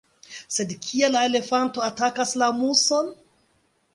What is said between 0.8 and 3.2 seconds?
kial la elefanto atakas la muson?